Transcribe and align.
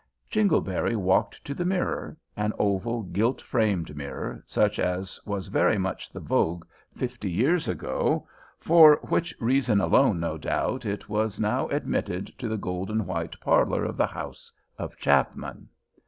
Jingleberry 0.31 0.95
walked 0.95 1.45
to 1.45 1.53
the 1.53 1.63
mirror 1.63 2.17
an 2.35 2.53
oval, 2.57 3.03
gilt 3.03 3.39
framed 3.39 3.95
mirror, 3.95 4.41
such 4.47 4.79
as 4.79 5.19
was 5.27 5.45
very 5.45 5.77
much 5.77 6.09
the 6.09 6.19
vogue 6.19 6.65
fifty 6.97 7.29
years 7.29 7.67
ago, 7.67 8.27
for 8.57 8.95
which 9.09 9.35
reason 9.39 9.79
alone, 9.79 10.19
no 10.19 10.39
doubt, 10.39 10.87
it 10.87 11.07
was 11.07 11.39
now 11.39 11.67
admitted 11.67 12.25
to 12.39 12.47
the 12.47 12.57
gold 12.57 12.89
and 12.89 13.05
white 13.05 13.39
parlor 13.41 13.85
of 13.85 13.95
the 13.95 14.07
house 14.07 14.51
of 14.75 14.97
Chapman. 14.97 15.69